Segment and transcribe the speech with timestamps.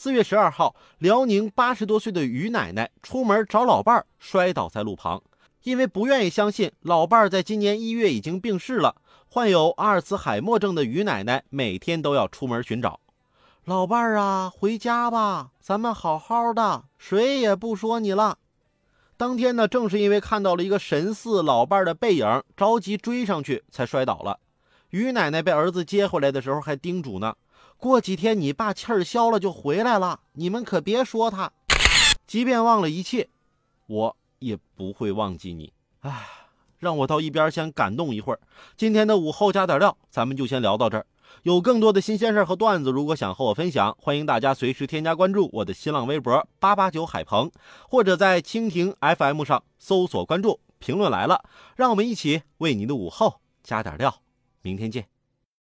[0.00, 5.20] 四月十二号，辽宁八十多岁的于奶奶出门找老伴儿，摔倒在路旁。
[5.64, 8.94] 因为不愿意相信老伴儿在今年一月已经病逝了，
[9.28, 13.00] 患有阿尔茨海默症的于奶奶每天都要出门寻找
[13.64, 18.38] 老伴儿啊，回家吧，咱们好好的，谁也不说你了。
[19.16, 24.38] 当天呢，正是因为看到了一个神似老伴儿的背影，着急追上去，才摔倒了。
[24.90, 27.34] 于奶奶被儿子接回来的时候，还叮嘱呢
[27.78, 31.52] ：“过几天你爸气儿消了就回来了，你们可别说他。
[32.26, 33.28] 即便忘了一切，
[33.86, 36.26] 我也不会忘记你。”唉，
[36.78, 38.40] 让我到一边先感动一会儿。
[38.76, 41.06] 今天的午后加点料，咱们就先聊到这儿。
[41.44, 47.50] 有更多的新鲜事和段子，如果想和我分享，欢迎大家随时添加关注我的新浪微博八八九海鹏，
[47.88, 50.58] 或者在蜻蜓 FM 上搜索关注。
[50.80, 51.44] 评论来了，
[51.76, 54.22] 让我们一起为您的午后加点料。
[54.62, 55.17] 明天见。